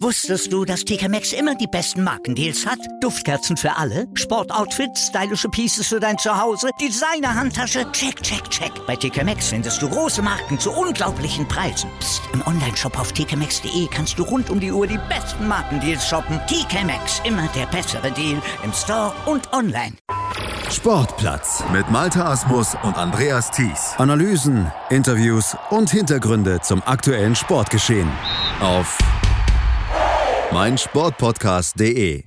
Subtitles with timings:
[0.00, 2.78] Wusstest du, dass TK Maxx immer die besten Markendeals hat?
[3.00, 8.70] Duftkerzen für alle, Sportoutfits, stylische Pieces für dein Zuhause, Designer-Handtasche, check, check, check.
[8.86, 11.90] Bei TK Maxx findest du große Marken zu unglaublichen Preisen.
[11.98, 12.22] Psst.
[12.32, 16.38] im Onlineshop auf tkmaxx.de kannst du rund um die Uhr die besten Markendeals shoppen.
[16.46, 19.94] TK Maxx, immer der bessere Deal im Store und online.
[20.70, 23.94] Sportplatz mit Malta Asmus und Andreas Thies.
[23.98, 28.10] Analysen, Interviews und Hintergründe zum aktuellen Sportgeschehen
[28.60, 28.98] auf
[30.52, 32.24] meinsportpodcast.de.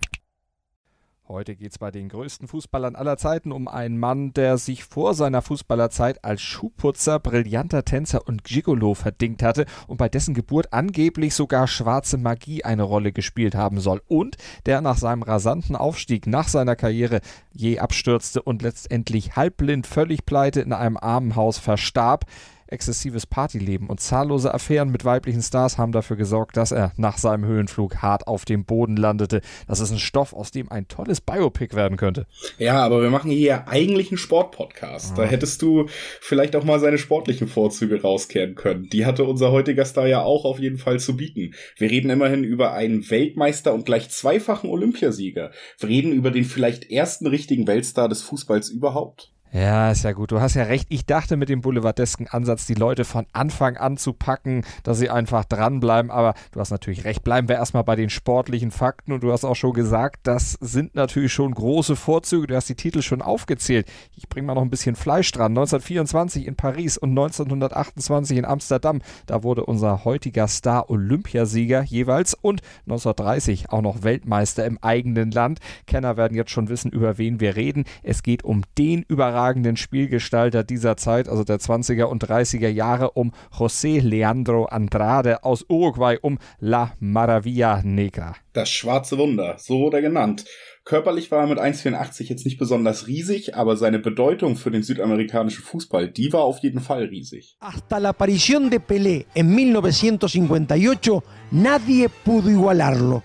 [1.27, 5.13] Heute geht es bei den größten Fußballern aller Zeiten um einen Mann, der sich vor
[5.13, 11.35] seiner Fußballerzeit als Schuhputzer, brillanter Tänzer und Gigolo verdingt hatte und bei dessen Geburt angeblich
[11.35, 16.47] sogar schwarze Magie eine Rolle gespielt haben soll und der nach seinem rasanten Aufstieg nach
[16.47, 17.21] seiner Karriere
[17.53, 22.25] je abstürzte und letztendlich halbblind, völlig pleite in einem Armenhaus verstarb
[22.71, 27.45] exzessives Partyleben und zahllose Affären mit weiblichen Stars haben dafür gesorgt, dass er nach seinem
[27.45, 29.41] Höhenflug hart auf dem Boden landete.
[29.67, 32.25] Das ist ein Stoff, aus dem ein tolles Biopic werden könnte.
[32.57, 35.17] Ja, aber wir machen hier eigentlich einen Sportpodcast.
[35.17, 35.87] Da hättest du
[36.21, 38.89] vielleicht auch mal seine sportlichen Vorzüge rauskehren können.
[38.89, 41.53] Die hatte unser heutiger Star ja auch auf jeden Fall zu bieten.
[41.77, 45.51] Wir reden immerhin über einen Weltmeister und gleich zweifachen Olympiasieger.
[45.79, 49.31] Wir reden über den vielleicht ersten richtigen Weltstar des Fußballs überhaupt.
[49.51, 50.31] Ja, ist ja gut.
[50.31, 50.85] Du hast ja recht.
[50.89, 55.09] Ich dachte mit dem boulevardesken Ansatz, die Leute von Anfang an zu packen, dass sie
[55.09, 56.11] einfach dranbleiben.
[56.11, 57.23] Aber du hast natürlich recht.
[57.23, 59.11] Bleiben wir erstmal bei den sportlichen Fakten.
[59.11, 62.45] Und du hast auch schon gesagt, das sind natürlich schon große Vorzüge.
[62.45, 63.87] Du hast die Titel schon aufgezählt.
[64.15, 65.53] Ich bringe mal noch ein bisschen Fleisch dran.
[65.53, 69.01] 1924 in Paris und 1928 in Amsterdam.
[69.25, 75.57] Da wurde unser heutiger Star Olympiasieger jeweils und 1930 auch noch Weltmeister im eigenen Land.
[75.87, 77.85] Kenner werden jetzt schon wissen, über wen wir reden.
[78.03, 83.11] Es geht um den Überraschungsmoment herausragenden Spielgestalter dieser Zeit, also der 20er und 30er Jahre,
[83.11, 88.35] um José Leandro Andrade aus Uruguay, um La Maravilla Negra.
[88.53, 90.45] Das schwarze Wunder, so wurde er genannt.
[90.83, 95.63] Körperlich war er mit 1,84 jetzt nicht besonders riesig, aber seine Bedeutung für den südamerikanischen
[95.63, 97.55] Fußball, die war auf jeden Fall riesig.
[97.61, 103.21] Hasta la aparición de Pelé en 1958, nadie pudo igualarlo.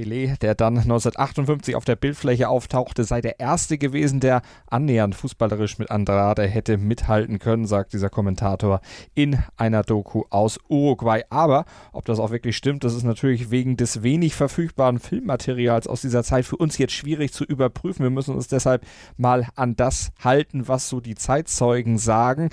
[0.00, 5.78] Pelé, der dann 1958 auf der Bildfläche auftauchte, sei der erste gewesen, der annähernd fußballerisch
[5.78, 8.80] mit Andrade hätte mithalten können, sagt dieser Kommentator
[9.14, 11.22] in einer Doku aus Uruguay.
[11.28, 16.00] Aber ob das auch wirklich stimmt, das ist natürlich wegen des wenig verfügbaren Filmmaterials aus
[16.00, 18.02] dieser Zeit für uns jetzt schwierig zu überprüfen.
[18.02, 18.86] Wir müssen uns deshalb
[19.18, 22.48] mal an das halten, was so die Zeitzeugen sagen.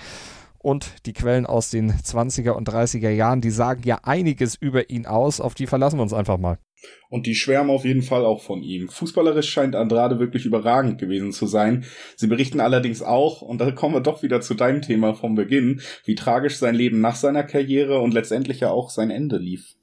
[0.60, 5.06] Und die Quellen aus den 20er und 30er Jahren, die sagen ja einiges über ihn
[5.06, 5.40] aus.
[5.40, 6.58] Auf die verlassen wir uns einfach mal.
[7.10, 8.90] Und die schwärmen auf jeden Fall auch von ihm.
[8.90, 11.86] Fußballerisch scheint Andrade wirklich überragend gewesen zu sein.
[12.16, 15.82] Sie berichten allerdings auch, und da kommen wir doch wieder zu deinem Thema vom Beginn,
[16.06, 19.76] wie tragisch sein Leben nach seiner Karriere und letztendlich ja auch sein Ende lief.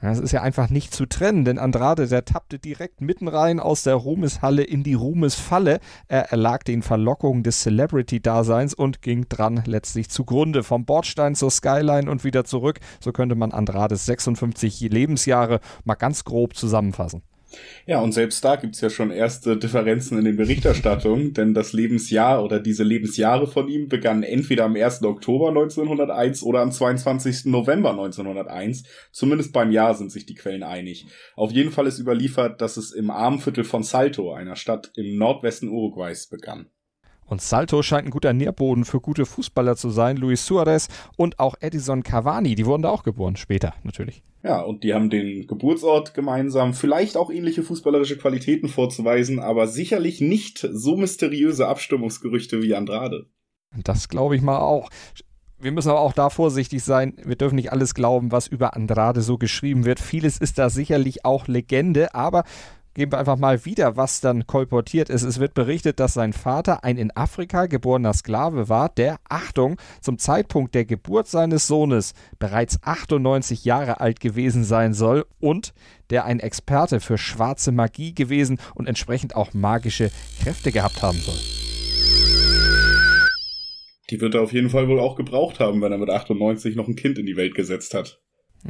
[0.00, 3.82] Das ist ja einfach nicht zu trennen, denn Andrade, der tappte direkt mitten rein aus
[3.82, 5.80] der Ruhmeshalle in die Ruhmesfalle.
[6.06, 10.62] Er erlag den Verlockungen des Celebrity-Daseins und ging dran letztlich zugrunde.
[10.62, 12.78] Vom Bordstein zur Skyline und wieder zurück.
[13.00, 17.22] So könnte man Andrades 56 Lebensjahre mal ganz grob zusammenfassen.
[17.86, 22.44] Ja, und selbst da gibt's ja schon erste Differenzen in den Berichterstattungen, denn das Lebensjahr
[22.44, 25.02] oder diese Lebensjahre von ihm begannen entweder am 1.
[25.04, 27.46] Oktober 1901 oder am 22.
[27.46, 28.84] November 1901.
[29.12, 31.06] Zumindest beim Jahr sind sich die Quellen einig.
[31.34, 35.68] Auf jeden Fall ist überliefert, dass es im Armenviertel von Salto, einer Stadt im Nordwesten
[35.68, 36.70] Uruguays, begann.
[37.28, 40.16] Und Salto scheint ein guter Nährboden für gute Fußballer zu sein.
[40.16, 44.22] Luis Suarez und auch Edison Cavani, die wurden da auch geboren, später natürlich.
[44.42, 50.20] Ja, und die haben den Geburtsort gemeinsam, vielleicht auch ähnliche fußballerische Qualitäten vorzuweisen, aber sicherlich
[50.20, 53.26] nicht so mysteriöse Abstimmungsgerüchte wie Andrade.
[53.84, 54.88] Das glaube ich mal auch.
[55.60, 57.14] Wir müssen aber auch da vorsichtig sein.
[57.24, 59.98] Wir dürfen nicht alles glauben, was über Andrade so geschrieben wird.
[59.98, 62.44] Vieles ist da sicherlich auch Legende, aber
[62.94, 65.22] geben wir einfach mal wieder, was dann kolportiert ist.
[65.22, 70.18] Es wird berichtet, dass sein Vater ein in Afrika geborener Sklave war, der, Achtung, zum
[70.18, 75.74] Zeitpunkt der Geburt seines Sohnes bereits 98 Jahre alt gewesen sein soll und
[76.10, 80.10] der ein Experte für schwarze Magie gewesen und entsprechend auch magische
[80.42, 81.38] Kräfte gehabt haben soll.
[84.10, 86.88] Die wird er auf jeden Fall wohl auch gebraucht haben, wenn er mit 98 noch
[86.88, 88.20] ein Kind in die Welt gesetzt hat.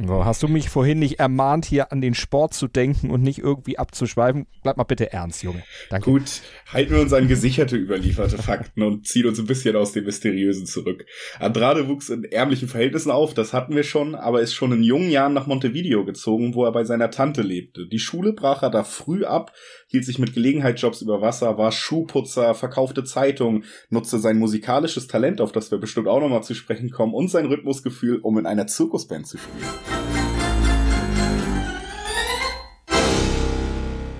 [0.07, 3.79] Hast du mich vorhin nicht ermahnt, hier an den Sport zu denken und nicht irgendwie
[3.79, 4.45] abzuschweifen?
[4.61, 5.63] Bleib mal bitte ernst, Junge.
[5.89, 6.11] Danke.
[6.11, 6.41] Gut,
[6.71, 10.67] halten wir uns an gesicherte, überlieferte Fakten und ziehen uns ein bisschen aus dem Mysteriösen
[10.67, 11.05] zurück.
[11.39, 15.09] Andrade wuchs in ärmlichen Verhältnissen auf, das hatten wir schon, aber ist schon in jungen
[15.09, 17.87] Jahren nach Montevideo gezogen, wo er bei seiner Tante lebte.
[17.87, 19.53] Die Schule brach er da früh ab,
[19.87, 25.51] hielt sich mit Gelegenheitsjobs über Wasser, war Schuhputzer, verkaufte Zeitungen, nutzte sein musikalisches Talent, auf
[25.51, 29.27] das wir bestimmt auch nochmal zu sprechen kommen, und sein Rhythmusgefühl, um in einer Zirkusband
[29.27, 29.78] zu spielen.
[29.85, 30.28] Thank you.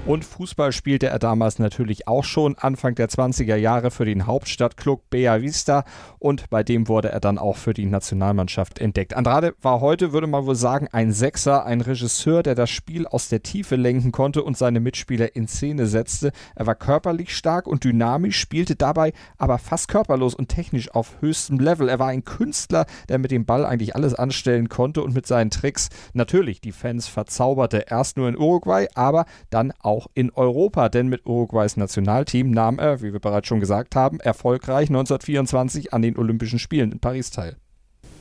[0.10, 5.08] Und Fußball spielte er damals natürlich auch schon, Anfang der 20er Jahre für den Hauptstadtklub
[5.12, 5.84] Bea Vista
[6.18, 9.14] und bei dem wurde er dann auch für die Nationalmannschaft entdeckt.
[9.14, 13.30] Andrade war heute, würde man wohl sagen, ein Sechser, ein Regisseur, der das Spiel aus
[13.30, 16.32] der Tiefe lenken konnte und seine Mitspieler in Szene setzte.
[16.56, 21.60] Er war körperlich stark und dynamisch, spielte dabei aber fast körperlos und technisch auf höchstem
[21.60, 21.88] Level.
[21.88, 25.52] Er war ein Künstler, der mit dem Ball eigentlich alles anstellen konnte und mit seinen
[25.52, 27.86] Tricks natürlich die Fans verzauberte.
[27.88, 32.80] Erst nur in Uruguay, aber dann auch auch in Europa, denn mit Uruguays Nationalteam nahm
[32.80, 37.31] er, wie wir bereits schon gesagt haben, erfolgreich 1924 an den Olympischen Spielen in Paris
[37.31, 37.56] teil.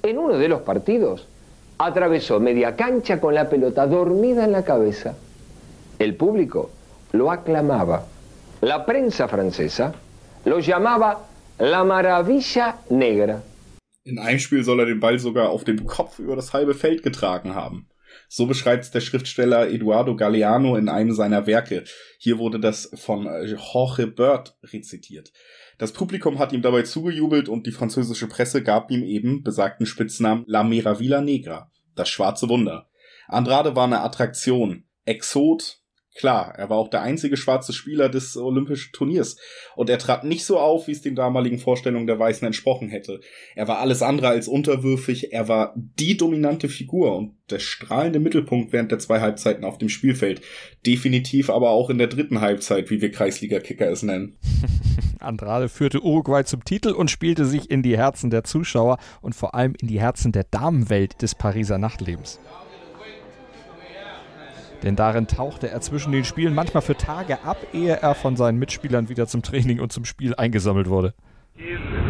[0.02, 1.26] En uno de los partidos
[1.78, 5.14] atravesó media cancha con la pelota dormida en la cabeza.
[5.98, 6.70] El público
[7.12, 8.06] lo aclamaba.
[8.60, 9.92] La prensa francesa
[10.44, 11.18] lo llamaba
[11.58, 13.42] la maravilla negra.
[14.04, 17.02] In einem Spiel soll er den Ball sogar auf dem Kopf über das halbe Feld
[17.02, 17.86] getragen haben.
[18.28, 21.84] So beschreibt es der Schriftsteller Eduardo Galeano in einem seiner Werke.
[22.18, 25.32] Hier wurde das von äh, Jorge Bird rezitiert.
[25.78, 30.44] Das Publikum hat ihm dabei zugejubelt und die französische Presse gab ihm eben besagten Spitznamen
[30.46, 32.88] La Meravilla Negra, das schwarze Wunder.
[33.28, 35.80] Andrade war eine Attraktion, Exot,
[36.18, 39.36] Klar, er war auch der einzige schwarze Spieler des Olympischen Turniers
[39.76, 43.20] und er trat nicht so auf, wie es den damaligen Vorstellungen der Weißen entsprochen hätte.
[43.54, 48.72] Er war alles andere als unterwürfig, er war die dominante Figur und der strahlende Mittelpunkt
[48.72, 50.40] während der zwei Halbzeiten auf dem Spielfeld.
[50.84, 54.36] Definitiv aber auch in der dritten Halbzeit, wie wir Kreisliga-Kicker es nennen.
[55.20, 59.54] Andrade führte Uruguay zum Titel und spielte sich in die Herzen der Zuschauer und vor
[59.54, 62.40] allem in die Herzen der Damenwelt des Pariser Nachtlebens.
[64.82, 68.58] Denn darin tauchte er zwischen den Spielen manchmal für Tage ab, ehe er von seinen
[68.58, 71.14] Mitspielern wieder zum Training und zum Spiel eingesammelt wurde.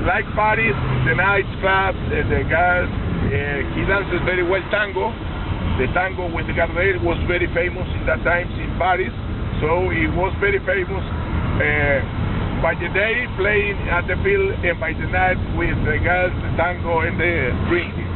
[0.05, 0.75] Like parties,
[1.07, 4.21] the night clubs, the girls, uh, he dances
[4.71, 5.13] tango.
[5.79, 9.13] The tango with Gardel was very famous in that times in Paris,
[9.61, 11.05] so he was very famous.
[11.61, 12.03] Uh,
[12.61, 16.57] by the day playing at the field and by the night with the girls, the
[16.57, 18.11] tango and the drinking.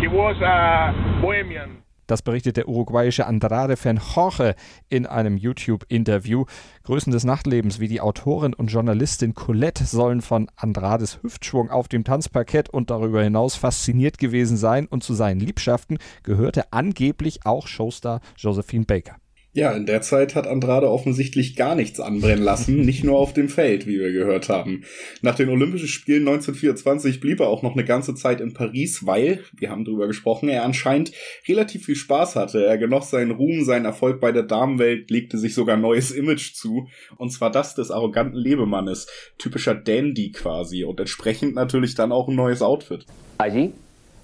[0.00, 0.92] He was a
[1.22, 1.85] bohemian.
[2.06, 4.54] Das berichtet der uruguayische Andrade-Fan Jorge
[4.88, 6.44] in einem YouTube-Interview.
[6.84, 12.04] Größen des Nachtlebens wie die Autorin und Journalistin Colette sollen von Andrades Hüftschwung auf dem
[12.04, 18.20] Tanzparkett und darüber hinaus fasziniert gewesen sein und zu seinen Liebschaften gehörte angeblich auch Showstar
[18.36, 19.16] Josephine Baker.
[19.56, 23.48] Ja, in der Zeit hat Andrade offensichtlich gar nichts anbrennen lassen, nicht nur auf dem
[23.48, 24.84] Feld, wie wir gehört haben.
[25.22, 29.44] Nach den Olympischen Spielen 1924 blieb er auch noch eine ganze Zeit in Paris, weil,
[29.56, 31.12] wir haben drüber gesprochen, er anscheinend
[31.48, 32.66] relativ viel Spaß hatte.
[32.66, 36.88] Er genoss seinen Ruhm, seinen Erfolg bei der Damenwelt, legte sich sogar neues Image zu,
[37.16, 39.06] und zwar das des arroganten Lebemannes,
[39.38, 43.06] typischer Dandy quasi, und entsprechend natürlich dann auch ein neues Outfit.
[43.38, 43.70] Allí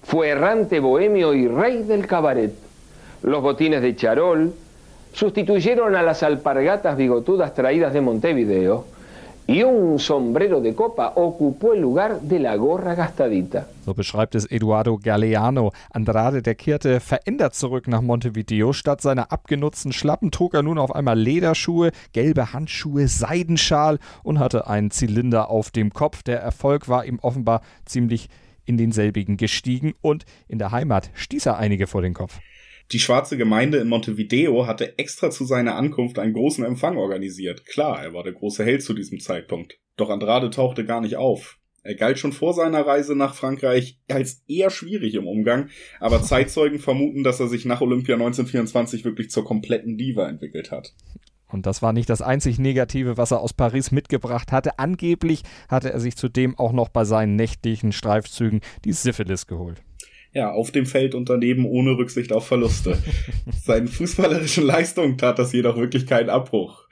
[0.03, 2.51] fue errante bohemio y rey del cabaret.
[3.23, 4.53] Los botines de charol,
[5.13, 8.85] sustituyeron a las alpargatas bigotudas traídas de Montevideo
[9.45, 13.67] y un sombrero de copa ocupó el lugar de la gorra gastadita.
[13.85, 15.71] So beschreibt es Eduardo Galeano.
[15.91, 18.71] Andrade, der kehrte verändert zurück nach Montevideo.
[18.71, 24.67] Statt seiner abgenutzten Schlappen trug er nun auf einmal Lederschuhe, gelbe Handschuhe, Seidenschal und hatte
[24.67, 26.23] einen Zylinder auf dem Kopf.
[26.23, 28.29] Der Erfolg war ihm offenbar ziemlich
[28.65, 32.39] in denselbigen gestiegen und in der Heimat stieß er einige vor den Kopf.
[32.91, 37.65] Die schwarze Gemeinde in Montevideo hatte extra zu seiner Ankunft einen großen Empfang organisiert.
[37.65, 39.79] Klar, er war der große Held zu diesem Zeitpunkt.
[39.95, 41.59] Doch Andrade tauchte gar nicht auf.
[41.81, 46.79] Er galt schon vor seiner Reise nach Frankreich als eher schwierig im Umgang, aber Zeitzeugen
[46.79, 50.93] vermuten, dass er sich nach Olympia 1924 wirklich zur kompletten Diva entwickelt hat.
[51.47, 54.79] Und das war nicht das einzig Negative, was er aus Paris mitgebracht hatte.
[54.79, 59.83] Angeblich hatte er sich zudem auch noch bei seinen nächtlichen Streifzügen die Syphilis geholt
[60.33, 62.97] ja, auf dem Feld und daneben ohne Rücksicht auf Verluste.
[63.63, 66.87] Seinen fußballerischen Leistungen tat das jedoch wirklich keinen Abbruch.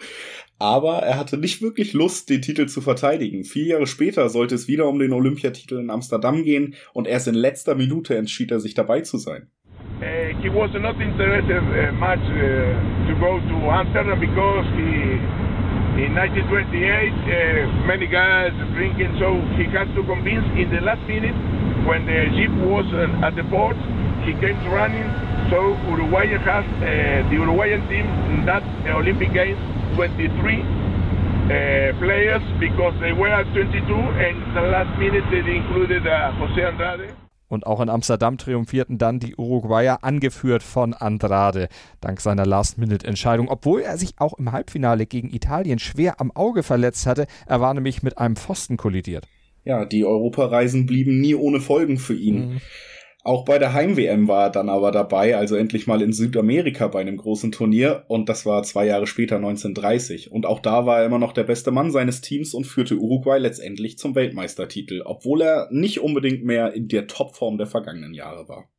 [0.59, 3.43] Aber er hatte nicht wirklich Lust, den Titel zu verteidigen.
[3.43, 7.33] Vier Jahre später sollte es wieder um den Olympiatitel in Amsterdam gehen und erst in
[7.33, 9.47] letzter Minute entschied er sich dabei zu sein.
[10.01, 12.73] Uh, he was not interested uh, much uh,
[13.07, 15.17] to go to Amsterdam because he
[16.01, 21.35] in 1928 uh, many guys drinking so he had to convince in the last minute
[21.85, 22.85] when the jeep was
[23.23, 23.77] at the port,
[24.25, 25.07] he came running.
[25.49, 29.59] So Uruguay has uh, the Uruguayan team in that Olympic Games
[29.95, 36.67] 23 uh, players because they were 22 and the last minute they included uh, José
[36.67, 37.09] Andrade.
[37.49, 41.67] Und auch in Amsterdam triumphierten dann die Uruguayer, angeführt von Andrade,
[41.99, 43.49] dank seiner Last-Minute-Entscheidung.
[43.49, 47.73] Obwohl er sich auch im Halbfinale gegen Italien schwer am Auge verletzt hatte, er war
[47.73, 49.27] nämlich mit einem Pfosten kollidiert
[49.63, 52.53] ja, die Europareisen blieben nie ohne Folgen für ihn.
[52.53, 52.61] Mhm.
[53.23, 57.01] Auch bei der Heim-WM war er dann aber dabei, also endlich mal in Südamerika bei
[57.01, 60.31] einem großen Turnier und das war zwei Jahre später 1930.
[60.31, 63.37] Und auch da war er immer noch der beste Mann seines Teams und führte Uruguay
[63.37, 68.69] letztendlich zum Weltmeistertitel, obwohl er nicht unbedingt mehr in der Topform der vergangenen Jahre war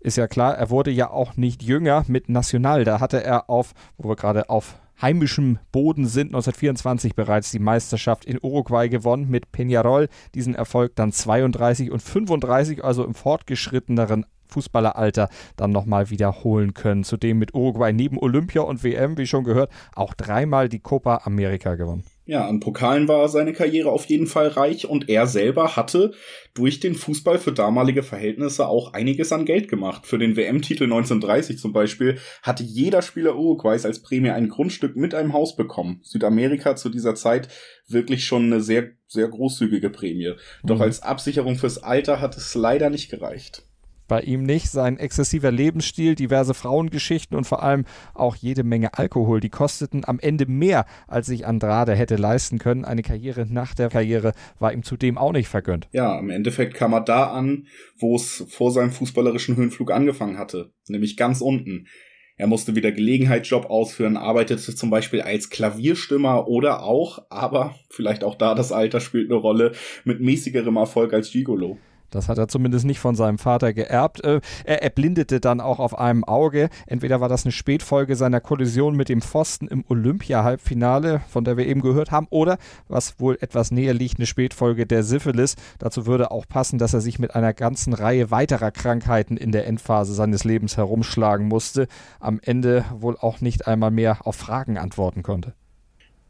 [0.00, 2.84] ist ja klar, er wurde ja auch nicht jünger mit National.
[2.84, 8.24] Da hatte er auf, wo wir gerade auf heimischem Boden sind, 1924 bereits die Meisterschaft
[8.24, 10.08] in Uruguay gewonnen mit Peñarol.
[10.34, 17.04] Diesen Erfolg dann 32 und 35, also im fortgeschritteneren Fußballeralter dann nochmal wiederholen können.
[17.04, 21.74] Zudem mit Uruguay neben Olympia und WM, wie schon gehört, auch dreimal die Copa America
[21.74, 22.04] gewonnen.
[22.28, 26.12] Ja, an Pokalen war seine Karriere auf jeden Fall reich und er selber hatte
[26.52, 30.06] durch den Fußball für damalige Verhältnisse auch einiges an Geld gemacht.
[30.06, 35.14] Für den WM-Titel 1930 zum Beispiel hatte jeder Spieler Uruguays als Prämie ein Grundstück mit
[35.14, 36.00] einem Haus bekommen.
[36.02, 37.48] Südamerika zu dieser Zeit
[37.86, 40.34] wirklich schon eine sehr, sehr großzügige Prämie.
[40.64, 40.82] Doch mhm.
[40.82, 43.62] als Absicherung fürs Alter hat es leider nicht gereicht
[44.08, 44.70] bei ihm nicht.
[44.70, 47.84] Sein exzessiver Lebensstil, diverse Frauengeschichten und vor allem
[48.14, 52.84] auch jede Menge Alkohol, die kosteten am Ende mehr, als sich Andrade hätte leisten können.
[52.84, 55.88] Eine Karriere nach der Karriere war ihm zudem auch nicht vergönnt.
[55.92, 57.66] Ja, im Endeffekt kam er da an,
[57.98, 61.86] wo es vor seinem fußballerischen Höhenflug angefangen hatte, nämlich ganz unten.
[62.38, 68.36] Er musste wieder Gelegenheitsjob ausführen, arbeitete zum Beispiel als Klavierstimmer oder auch, aber vielleicht auch
[68.36, 69.72] da das Alter spielt eine Rolle,
[70.04, 71.78] mit mäßigerem Erfolg als Gigolo.
[72.10, 74.24] Das hat er zumindest nicht von seinem Vater geerbt.
[74.24, 76.68] Äh, er erblindete dann auch auf einem Auge.
[76.86, 81.66] Entweder war das eine Spätfolge seiner Kollision mit dem Pfosten im Olympia-Halbfinale, von der wir
[81.66, 85.56] eben gehört haben, oder, was wohl etwas näher liegt, eine Spätfolge der Syphilis.
[85.78, 89.66] Dazu würde auch passen, dass er sich mit einer ganzen Reihe weiterer Krankheiten in der
[89.66, 91.88] Endphase seines Lebens herumschlagen musste.
[92.20, 95.54] Am Ende wohl auch nicht einmal mehr auf Fragen antworten konnte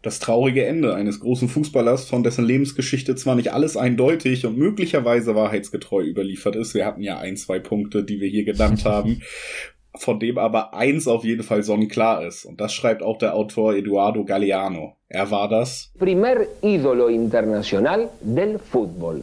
[0.02, 5.34] das traurige Ende eines großen Fußballers, von dessen Lebensgeschichte zwar nicht alles eindeutig und möglicherweise
[5.34, 6.74] wahrheitsgetreu überliefert ist.
[6.74, 9.22] Wir hatten ja ein, zwei Punkte, die wir hier genannt haben,
[9.96, 12.44] von dem aber eins auf jeden Fall sonnenklar ist.
[12.44, 14.96] Und das schreibt auch der Autor Eduardo Galeano.
[15.08, 19.22] Er war das Primer ídolo internacional del fútbol.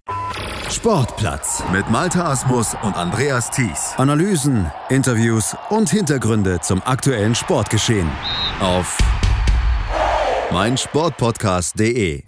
[0.71, 3.93] Sportplatz mit Malta Asmus und Andreas Thies.
[3.97, 8.09] Analysen, Interviews und Hintergründe zum aktuellen Sportgeschehen
[8.61, 8.97] auf
[10.51, 12.23] meinsportpodcast.de.